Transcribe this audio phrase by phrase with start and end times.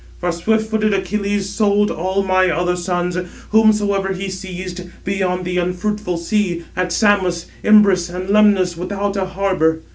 [0.17, 3.15] For swift footed Achilles sold 799 all my other sons,
[3.51, 9.81] whomsoever he seized, beyond the unfruitful sea, at Samos, Imbrus, and Lemnos without a harbour.